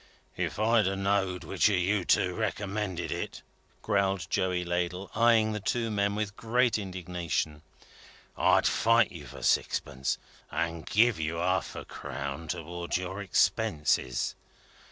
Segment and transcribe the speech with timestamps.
[0.35, 3.43] "If I know'd which o' you two recommended it,"
[3.83, 7.61] growled Joey Ladle, eyeing the two men with great indignation,
[8.35, 10.17] "I'd fight you for sixpence,
[10.49, 14.33] and give you half a crown towards your expenses.